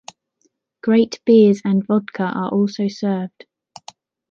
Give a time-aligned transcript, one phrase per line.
[0.81, 3.45] Great beers and vodka are also served.